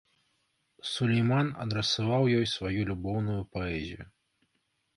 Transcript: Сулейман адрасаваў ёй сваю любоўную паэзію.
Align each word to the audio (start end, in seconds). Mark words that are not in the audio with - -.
Сулейман 0.91 1.51
адрасаваў 1.67 2.23
ёй 2.39 2.45
сваю 2.55 2.81
любоўную 2.89 3.39
паэзію. 3.59 4.03